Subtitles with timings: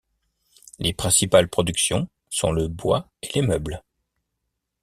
[0.79, 3.83] Les principales productions sont le bois et les meubles.